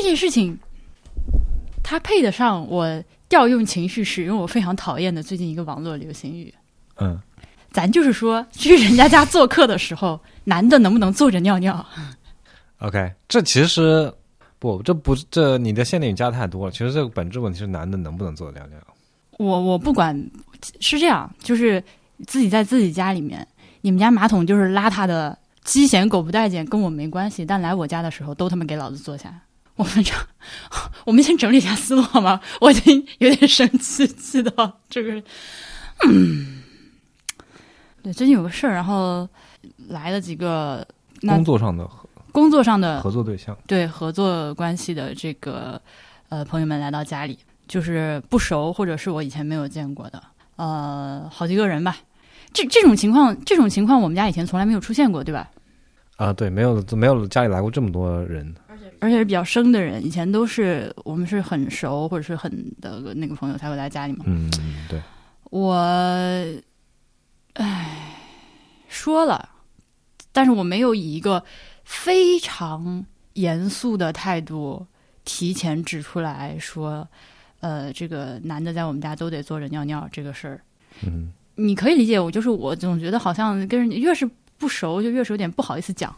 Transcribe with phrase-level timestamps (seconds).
[0.00, 0.58] 这件事情，
[1.82, 6.52] 它配得上我调用情绪使用我非常讨厌的最近一个网络流行语。
[6.98, 7.20] 嗯，
[7.70, 11.84] 咱就是说，去人家家做客的时候，男的能不能坐着尿尿
[12.78, 14.10] ？OK，这其实
[14.58, 16.72] 不，这不，这你的限定加太多了。
[16.72, 18.78] 其实这个本质问题是男的能不能坐着尿尿。
[19.36, 20.18] 我我不管，
[20.80, 21.82] 是这样，就是
[22.26, 23.46] 自己在自己家里面，
[23.82, 27.44] 你们家马桶就是邋遢的鸡嫌狗不待见，跟我没关系。
[27.44, 29.38] 但来我家的时候，都他妈给老子坐下。
[29.80, 30.12] 我们这，
[31.06, 32.38] 我们先整理一下思路好吗？
[32.60, 35.22] 我已经有点生气，气到这个，
[36.06, 36.62] 嗯，
[38.02, 39.26] 对，最近有个事儿，然后
[39.88, 40.86] 来了几个
[41.22, 45.80] 工作上的合工作上的合作对象，对合作关系的这个
[46.28, 50.22] 呃朋友们来到家里，就是不熟或者是我以前没有见过的，
[50.56, 51.96] 呃，好几个人吧。
[52.52, 55.48] 这这种情况，这种情况我们家以前从来没有出现过，对吧？
[56.20, 58.54] 啊，对，没有没有家里来过这么多人。
[58.68, 64.26] 而且而且是比较生的人，以前都是我们是很熟或者是很的那个朋友才会来家里嘛。
[64.28, 64.50] 嗯，
[64.86, 65.00] 对，
[65.44, 65.74] 我，
[67.54, 68.16] 唉，
[68.86, 69.48] 说了，
[70.30, 71.42] 但是我没有以一个
[71.84, 74.86] 非常严肃的态度
[75.24, 77.08] 提前指出来说，
[77.60, 80.60] 呃，这个男的在我们家都得坐着尿尿这个事儿。
[81.02, 84.28] 嗯你可以理解我，就是我总觉得好像跟人越是
[84.60, 86.14] 不熟，就越是有点不好意思讲。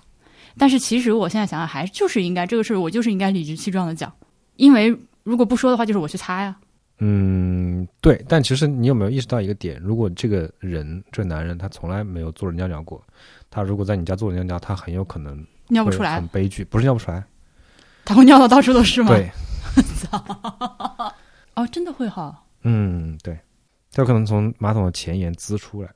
[0.59, 4.12] 但是其实我现在想想，还就是应该这个事儿，我就是应该理直气壮的讲，
[4.57, 6.55] 因为如果不说的话，就是我去擦呀。
[6.98, 8.23] 嗯，对。
[8.29, 9.81] 但其实你有没有意识到一个点？
[9.81, 13.03] 如果这个人，这男人他从来没有坐着尿尿过，
[13.51, 16.65] 他如果在你家坐着尿尿，他很有可能尿不出来很，悲剧。
[16.65, 17.25] 不是尿不出来，
[18.05, 19.31] 他会尿到到处都是吗？，对，
[21.55, 22.45] 哦，真的会哈。
[22.65, 23.39] 嗯，对，
[23.93, 25.89] 他有可能从马桶的前沿滋出来。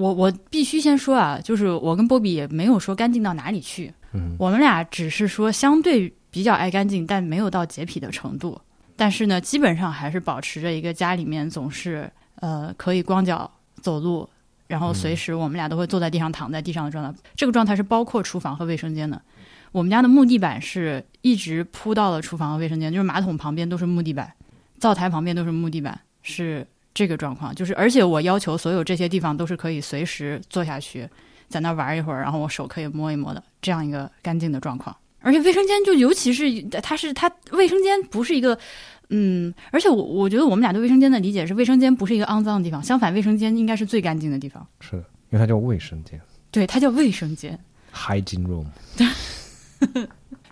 [0.00, 8.58] 我我必须先说啊，就是我跟波比也没有说干净到哪里去，嗯我们俩只是说相对比较爱干净，但没有到洁癖的程度。
[8.96, 14.28] 但是呢，基本上还是保持着一个家里面总是呃可以光脚走路，
[14.66, 17.18] 然后随时我们俩都会坐在地上、躺在地上的状态。
[17.34, 19.20] 这个状态是包括厨房和卫生间的。
[19.72, 24.32] 我们家的木地板是一直铺到了厨房和卫生间，就是马桶旁边都是木地板，
[24.78, 27.54] 灶台旁边都是木地板，是这个状况。
[27.54, 31.08] 就是而且我要求所有这些地方都是可以随时坐下去，
[31.48, 34.96] 在那玩一会儿，然后我手可以摸一摸的这样一个干净的状况。
[35.20, 38.58] 而且卫生间就尤其是它是它卫生间不是一个。
[39.12, 44.64] 嗯，而且我我觉得我们俩对卫生间的理解是，卫生间不是一个肮脏的地方，相反，卫生间应该是最干净的地方。
[44.78, 46.20] 是的，因为它叫卫生间
[46.52, 47.58] 对，它叫卫生间。
[47.92, 48.66] （hygiene room）。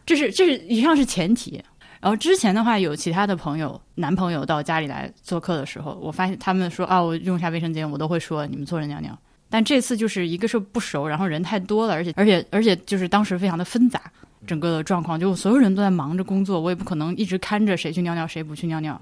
[0.05, 1.62] 这是这是以上是前提。
[2.00, 9.16] 然后之前的话，有其他的朋友、男朋友到家里来做客的时候，我发现他们说啊，我用一下卫生间，我都会说你们坐着尿尿。
[9.50, 14.00] 但这次就是一个是不熟，然后人太多了，而且而且而且就是当时非常的纷杂，
[14.47, 19.00] 整个的状况就所有人都在忙着工作，我也不可能一直看着谁去尿尿谁不去尿尿，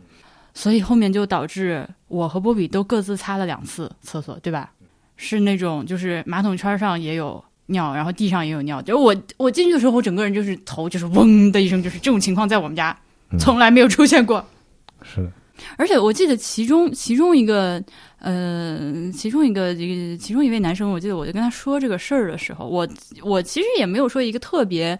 [0.55, 4.71] 所以后面就导致我和波比都各自擦了两次厕所，对吧？
[5.17, 8.81] 是那种就是马桶圈上也有尿，然后地上也有尿。
[8.83, 12.97] 就是我我进去的时候，我整个人就是头就是嗡的一声，就是这种情况在我们家
[13.31, 14.45] 嗯从来没有出现过。
[15.03, 15.33] 是的，
[15.77, 17.83] 而且我记得其中其中一个
[18.19, 22.89] 呃，其中一个这个其中一位男生，我记得我就跟他说这个事儿的时候，我
[23.23, 24.99] 我其实也没有说一个特别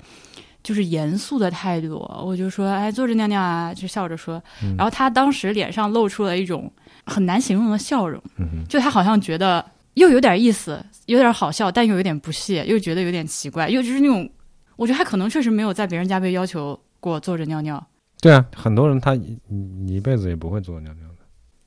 [0.63, 4.43] 就是严肃的态度，我就说哎坐着尿尿啊，就笑着说。
[4.63, 6.71] 嗯然后他当时脸上露出了一种
[7.05, 8.21] 很难形容的笑容。
[8.39, 14.29] 嗯，就他好像觉得又有点意思，有点好笑，但又有点不屑，又觉得有点奇怪，又就是那种，
[14.77, 17.85] 我觉得他可能确实没有在别人家被要求过坐着尿尿，
[18.21, 19.39] 对啊，很多人他一
[19.87, 21.15] 一辈子也不会坐着尿尿的。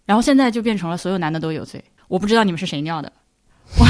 [0.05, 1.83] 然后现在就变成了所有男的都有罪。
[2.07, 3.13] 我不知道你们是谁尿的，
[3.77, 3.85] 我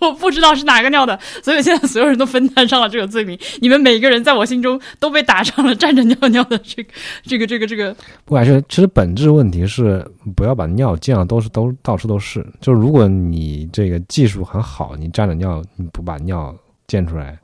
[0.00, 3.38] 我不知道是哪个尿的，所以现在所有人都分担上了这个罪名。
[3.60, 6.92] 你们每个人在我心中都被打上了站着尿尿的这个
[7.24, 7.94] 这个这个这个。
[8.24, 10.04] 不管是，其实本质问题是
[10.36, 12.44] 不要把尿溅了都是都到处都是。
[12.60, 16.54] 就是如果你这个技术很好，你站着尿，你不把尿
[16.86, 17.38] 溅出来，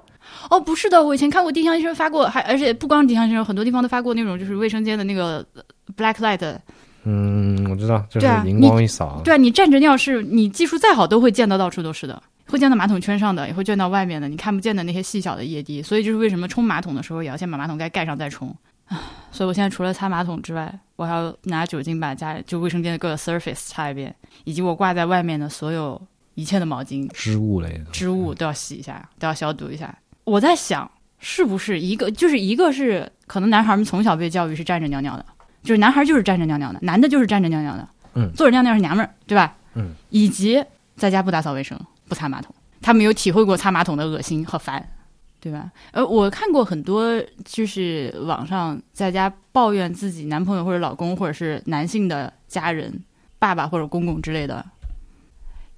[0.50, 5.62] 哦，不是的，我以前看过丁香医生发过，还而且不光是丁香医生，很多地方都发过那种就是卫生间的那个呃
[5.96, 6.56] black light。
[7.04, 15.82] 嗯，我知道，就是荧光一扫，对啊，你站着尿是你技术再好都会溅到到处都是的，会溅到马桶圈上的，也会溅到外面的，你看不见的那些细小的液滴。
[15.82, 18.54] 所以就是为什么冲马桶的时候也要先把马桶盖盖上再冲。
[18.86, 19.00] 啊
[19.30, 24.12] 所以我现在除了擦马桶之外，我还要拿酒精把家就卫生间的各个 surface 擦一遍，
[24.44, 26.00] 以及我挂在外面的所有
[26.34, 29.94] 一切的毛巾、织物类的织物都要洗一下，都要消毒一下。
[30.24, 35.26] 我在想，是不是一个就是一个是可能男孩们从小被教育是站着尿尿的，
[35.62, 39.54] 就是男孩就是站着尿尿的，男的就是站着尿尿的，嗯坐着尿尿是娘们儿，对吧？
[39.74, 40.64] 嗯，以及
[40.96, 44.94] 在家不打扫卫生，不擦马桶，他没有体会过擦马桶的恶心和烦。
[45.40, 45.70] 对吧？
[45.92, 47.14] 呃，我看过很多，
[47.44, 53.04] 就是网上在家抱怨自己男朋友或者老公或者是男性的家人、
[53.38, 54.66] 爸爸或者公公之类的。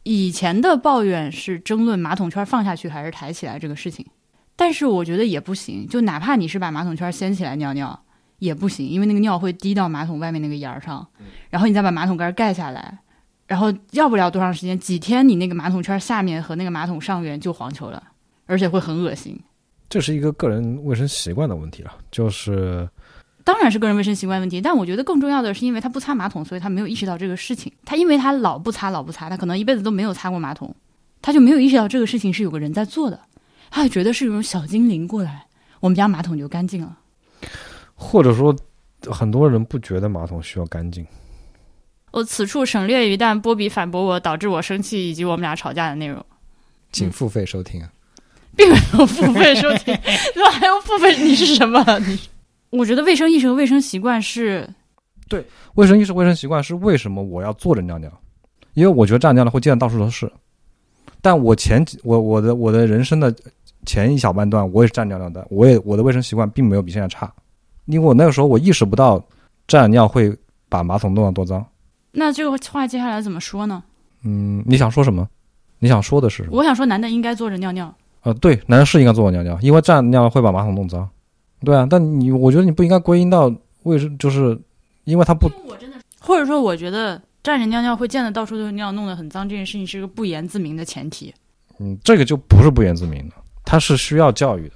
[0.02, 4.06] 以前的抱怨是争论马桶圈放下去还是抬起来这个事情，
[4.56, 8.02] 但是我觉得也不行，就哪怕你是把马桶圈掀起来尿尿
[8.38, 11.06] 也不行，因为那个尿会滴到马桶外面那个沿儿上，
[11.50, 12.98] 然后你再把马桶盖盖下来，
[13.50, 18.00] 然后要不了多长时间，几天你那个马桶圈下面和那个马桶上缘就黄球了，
[18.46, 19.36] 而且会很恶心。
[19.88, 22.88] 这是一个个人卫生习惯的问题了，就是
[23.42, 27.72] 当然是个人卫生习惯问题，但我觉得更重要的是，因为他不擦马桶，所以他没有意识到这个事情。
[27.84, 30.72] 他因为他老不擦，老不擦，他可能一辈子都没有擦过马桶，
[31.20, 33.18] 他就没有意识到这个事情是有个人在做的，
[33.68, 35.44] 他就觉得是有种小精灵过来，
[35.80, 36.96] 我们家马桶就干净了。
[37.96, 38.54] 或者说
[39.10, 41.04] 很多人不觉得马桶需要干净。
[42.10, 46.24] 我此处省略一旦波比反驳我导致我生气以及我们俩吵架的内容，
[46.92, 47.90] 请付费收听啊！
[48.56, 49.94] 并没有付费收听，
[50.34, 51.16] 怎么还要付费？
[51.22, 51.82] 你是什么？
[52.00, 52.18] 你？
[52.70, 54.68] 我觉得卫生意识和卫生习惯是
[55.28, 58.12] 对卫生意识、卫生习惯是为什么我要坐着尿尿？
[58.74, 60.30] 因为我觉得这样尿尿会溅得到处都是。
[61.22, 63.34] 但我前几我我的我的人生的
[63.86, 67.32] 前一小半段，我也是站尿尿的，我也我的卫生习惯并没有比现在差，
[67.86, 69.24] 因为我那个时候我意识不到
[69.68, 70.36] 站尿会
[70.68, 71.64] 把马桶弄得多脏。
[72.12, 73.82] 那这个话接下来怎么说呢？
[74.24, 75.28] 嗯，你想说什么？
[75.78, 76.58] 你想说的是什么？
[76.58, 77.94] 我想说，男的应该坐着尿尿。
[78.22, 81.08] 呃，对，男的是应该坐着尿尿，因为站着尿会把马桶弄脏。
[81.64, 83.50] 对啊，但你我觉得你不应该归因到
[83.84, 84.58] 卫生，就是
[85.04, 85.50] 因为他不
[86.20, 91.34] 或者说，我觉得站着尿尿会溅得到处都是尿，弄得很脏，这件事情是个不言自明的前提。
[91.78, 93.34] 嗯，这个就不是不言自明的，
[93.64, 94.74] 他是需要教育的。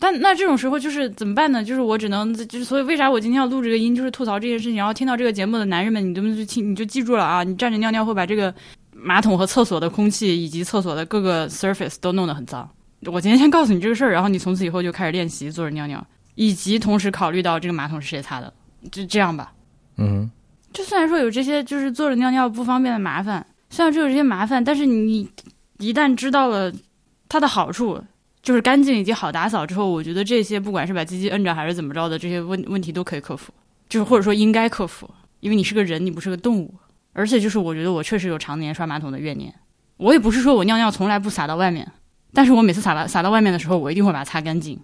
[0.00, 1.62] 但那这种时候就是怎么办呢？
[1.62, 4.76] 就是我只能就是，所以为啥我今天要录这个音，就是吐槽这件事情。
[4.76, 7.44] 然后听到这个节目的男人们，你们就听，你就记住了啊！
[7.44, 8.52] 你站着尿尿会把这个
[8.92, 12.68] 马桶和厕所的空气以及厕所的各个 surface 都弄得很脏。
[13.06, 16.04] 我今天先告诉你这个事儿，然后你从此以后就开始练习坐着尿尿，
[16.34, 18.52] 以及同时考虑到这个马桶是谁擦的，
[18.90, 19.52] 就这样吧。
[19.98, 20.30] 嗯，
[20.72, 25.28] 就虽然说有这些就是坐着尿尿不方便的麻烦，虽然说有这些麻烦，但是你
[25.78, 26.72] 一旦知道了
[27.28, 28.02] 它的好处，
[28.42, 33.52] 就是干净以及好打扫之后，我觉得这些不管是把鸡鸡摁着还是怎么着的，这些问问题都可以克服，
[33.88, 35.08] 就是或者说应该克服，
[35.40, 36.74] 因为你是个人，你不是个动物。
[37.12, 39.52] 而且就是我觉得我确实有常年刷马桶的怨念，
[39.96, 41.90] 我也不是说我尿尿从来不撒到外面，
[42.32, 44.78] 但是我每次撒到撒到外面的时候，我一定会把它擦干净，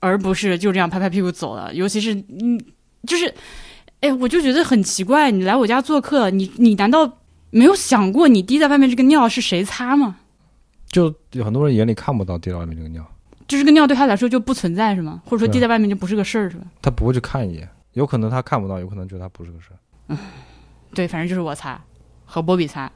[0.00, 1.72] 而不是就这样拍拍屁股走了。
[1.74, 2.58] 尤其是嗯，
[3.06, 3.32] 就是，
[4.00, 7.18] 哎，我就觉得很奇怪，你来我家做客，你你难道
[7.50, 10.16] 没有想过你滴在外面这个尿是谁擦吗？
[10.98, 13.06] 就有很多人眼里看不到滴到外面这个尿，
[13.46, 15.22] 就是个尿对他来说就不存在是吗？
[15.24, 16.66] 或者说滴在外面就不是个事儿是吧？
[16.82, 20.16] 他不会去看一眼，有可能他看不到，有可能觉得他不是个事儿。
[20.94, 21.80] 对，反正就是我擦
[22.24, 22.90] 和波比擦。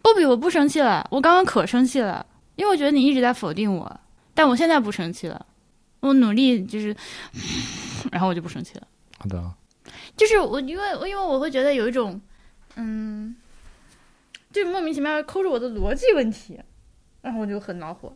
[0.00, 4.00] 波比，我不生气了，我刚刚可生气了，因为我觉得你一直在否定我，
[4.32, 5.44] 但我现在不生气了，
[6.00, 6.94] 我努力就是，
[8.12, 8.86] 然后我就不生气了。
[9.18, 9.52] 好的，
[10.16, 12.20] 就是我，因为因为我会觉得有一种，
[12.76, 13.34] 嗯，
[14.52, 16.58] 就莫名其妙抠着我的逻辑问题，
[17.24, 18.12] 然后我就很恼火。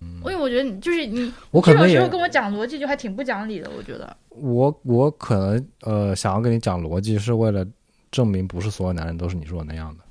[0.00, 4.16] 因为我觉得你就是你，这我可能也种时候跟我讲逻辑就还挺不讲理的，我觉得。
[4.30, 7.66] 我我可能呃想要跟你讲逻辑，是为了
[8.10, 10.04] 证明不是所有男人都是你说的那样的。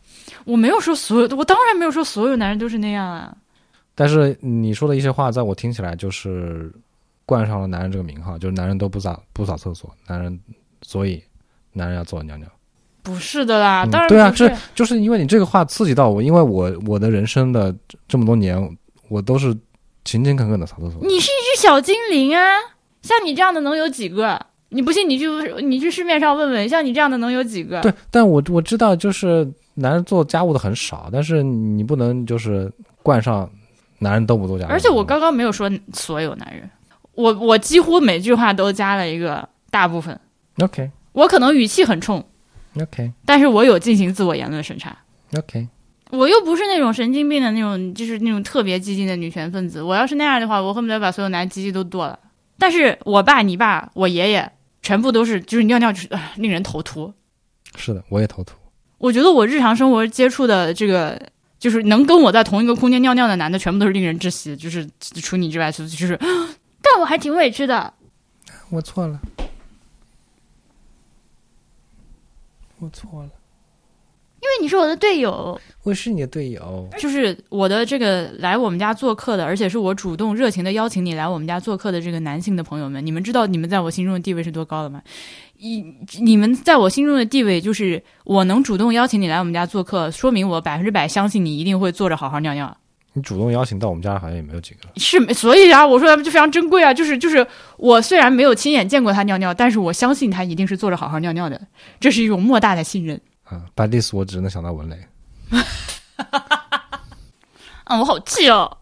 [0.46, 3.36] 我没有说所有，我当然没有说所有男人都是那样啊。
[3.96, 6.72] 但是你说的一些话，在我听起来就是
[7.26, 10.40] 冠上了男人这个名号，就是男人都不扫不扫厕所，男人
[10.84, 11.24] 所以
[11.74, 12.48] 男人要坐着尿尿。
[13.02, 14.54] 不是的啦，嗯当然对啊不是。
[14.76, 17.74] 就是因为你这个话刺激到我，因为我我的人生的
[18.08, 18.78] 这么多年，
[19.10, 19.56] 我都是
[20.06, 21.00] 勤勤恳恳的扫厕所。
[21.02, 22.42] 你是一只小精灵啊，
[23.02, 24.40] 像你这样的能有几个？
[24.72, 25.28] 你不信你去
[25.64, 27.82] 你去市面上问问，像你这样的能有几个？
[27.82, 33.50] 对，但我我知道，就是男人做家务的很少，但是你不能就是冠上
[33.98, 34.70] 男人都不做家务。
[34.70, 36.70] 而且我刚刚没有说所有男人，
[37.16, 40.20] 我我几乎每句话都加了一个大部分
[40.60, 42.24] ，OK 我可能语气很冲，
[42.76, 44.98] OK 但是我有进行自我言论审查。
[45.38, 45.68] OK，
[46.12, 49.82] 我又不是那种神经病的那种，就是那种特别激进的女权分子。
[49.82, 52.18] 我要是那样的话，我恨不得把所有男人鸡鸡都剁了。
[52.58, 57.14] 但是我爸、你爸、我爷爷，全部都是就是尿尿就是、呃令人头秃。
[57.76, 58.56] 是的，我也头秃。
[58.98, 61.22] 我觉得我日常生活接触的这个，
[61.58, 64.86] 就是能跟我在同一个空间尿尿的男的，全部都是令人窒息，就是
[65.22, 66.18] 除你之外，就是就是，
[66.82, 67.94] 但我还挺委屈的。
[68.70, 69.20] 我错了，
[72.80, 73.30] 我错了，
[74.42, 76.88] 因为你是我的队友，我是你的队友。
[76.98, 85.02] 就是我的这个来我们家做客的，而且是我主动热情的邀请你来我们家做客的这个男性的朋友们，你们知道你们在我心中的地位是多高的吗？
[85.58, 85.84] 你
[86.22, 92.78] 你们在我心中的地位就是我能主动邀请你来我们家做客，说明我百分之百相信你一定会坐着好好尿尿。
[93.14, 94.82] 你主动邀请到我们家好像也没有几个。
[94.98, 97.46] 是，所以啊，我说他们就非常珍贵啊，就是就是
[97.78, 101.60] 我虽然没有亲眼见过他尿尿，但是我相信他一定是坐着好好尿尿的，
[102.00, 103.20] 这是一种莫大的信任。
[103.46, 104.98] 啊，，BTS，我只能想到文雷。
[107.86, 108.78] 啊，我好气哦。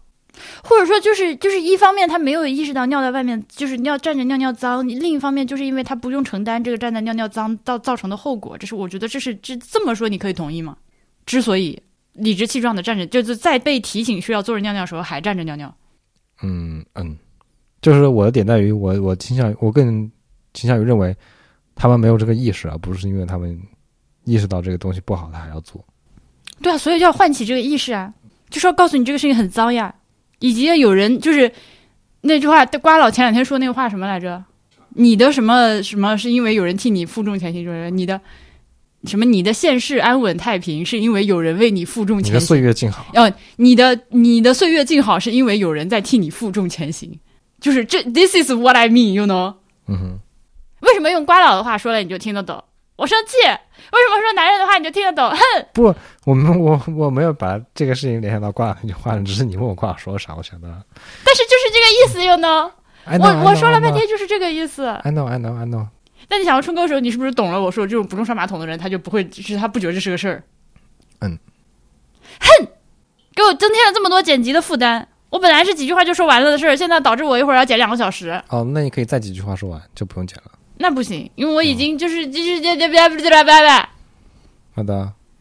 [0.64, 8.58] 或者说，就是就是一方面他没有意识到尿在外面就是尿站着尿尿脏，另一方面就是因为他不用承担这个站在尿尿脏造造成的后果。
[8.58, 10.76] 这是我觉得这是这这么说你可以同意吗？
[11.26, 11.82] 之所以
[12.18, 15.74] 理直气壮的站着，就是在被提醒需要坐着尿尿的时候还站着尿尿。
[16.44, 17.18] 嗯嗯，
[17.82, 20.12] 就是我的点在于我我倾向于我更
[20.54, 21.16] 倾向于认为
[21.76, 23.60] 他们没有这个意识，而不是因为他们
[24.26, 25.84] 意识到这个东西不好，他还要做。
[26.62, 28.14] 对啊，所以就要唤起这个意识啊，
[28.50, 29.94] 就是要告诉你这个事情很脏呀。
[30.40, 31.52] 以及有人就是
[32.22, 34.44] 那句话，瓜老前两天说那个话什么来着？
[34.90, 37.64] 你的什么什么是因为有人替你负重前行？
[37.64, 38.20] 就是你的
[39.08, 39.26] 什么？
[39.26, 42.34] 你的现世安稳太平是因为有人为你负重前行？
[42.34, 43.06] 你的岁月静好。
[43.16, 47.20] 哦，你的你的岁月静好是因为有人在替你负重前行。
[47.60, 49.56] 就是这，This is what I mean，you know？
[49.88, 50.20] 嗯哼。
[50.82, 52.64] 为什么用瓜老的话说了你就听得懂？
[52.98, 55.30] 我生气，为什么说男人的话你就听得懂？
[55.30, 55.38] 哼！
[55.74, 55.96] 不，
[56.26, 60.84] 我们我我没有把这个事情联想到瓜老那句话，只是你问我瓜老说啥，我想到了。
[61.24, 62.72] 但是就是这个意思，，you know？
[63.20, 64.86] 我我说了半天就是这个意思。
[64.86, 65.88] I know, I know, I know。
[66.30, 67.62] 那你想要春哥的时候，你是不是懂了？
[67.62, 70.44] 我说这种不用刷马桶的人，他就不会，就是他不觉得这是个事儿。
[71.22, 71.38] 嗯。
[72.40, 72.68] 哼！
[73.34, 75.08] 给我增添了这么多剪辑的负担。
[75.30, 78.42] 我本来是几句话就说完了的事儿，现在导致我一会儿要剪两个小时。
[78.50, 80.52] 哦，那你可以再几句话说完，就不用剪了。
[80.78, 83.90] 那不行，因为我已经就是就是这这别别别别别。
[84.74, 85.14] 好的。